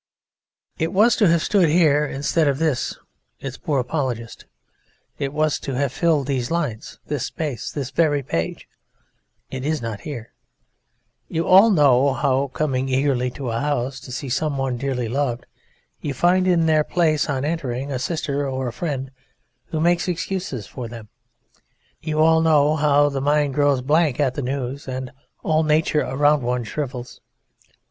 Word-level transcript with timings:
It 0.79 0.93
was 0.93 1.15
to 1.17 1.27
have 1.27 1.43
stood 1.43 1.69
here 1.69 2.07
instead 2.07 2.47
of 2.47 2.57
this, 2.57 2.97
its 3.39 3.57
poor 3.59 3.77
apologist. 3.79 4.45
It 5.19 5.31
was 5.31 5.59
to 5.59 5.75
have 5.75 5.93
filled 5.93 6.25
these 6.25 6.49
lines, 6.49 6.97
this 7.05 7.25
space, 7.27 7.71
this 7.71 7.91
very 7.91 8.23
page. 8.23 8.67
It 9.51 9.63
is 9.63 9.79
not 9.79 9.99
here. 10.01 10.33
You 11.27 11.45
all 11.45 11.69
know 11.69 12.13
how, 12.13 12.47
coming 12.47 12.89
eagerly 12.89 13.29
to 13.29 13.51
a 13.51 13.59
house 13.59 13.99
to 13.99 14.11
see 14.11 14.27
someone 14.27 14.77
dearly 14.77 15.07
loved, 15.07 15.45
you 15.99 16.15
find 16.15 16.47
in 16.47 16.65
their 16.65 16.83
place 16.83 17.29
on 17.29 17.45
entering 17.45 17.91
a 17.91 17.99
sister 17.99 18.49
or 18.49 18.67
a 18.67 18.73
friend 18.73 19.11
who 19.65 19.79
makes 19.79 20.07
excuses 20.07 20.65
for 20.65 20.87
them; 20.87 21.09
you 22.01 22.19
all 22.21 22.41
know 22.41 22.75
how 22.75 23.07
the 23.09 23.21
mind 23.21 23.53
grows 23.53 23.83
blank 23.83 24.19
at 24.19 24.33
the 24.33 24.41
news 24.41 24.87
and 24.87 25.11
all 25.43 25.61
nature 25.61 26.01
around 26.01 26.41
one 26.41 26.63
shrivels. 26.63 27.21